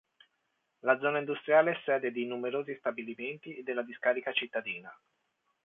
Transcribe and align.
La 0.79 0.97
zona 0.97 1.19
industriale 1.19 1.73
è 1.73 1.81
sede 1.85 2.11
di 2.11 2.25
numerosi 2.25 2.75
stabilimenti 2.79 3.55
e 3.57 3.61
della 3.61 3.83
discarica 3.83 4.31
cittadina. 4.31 4.91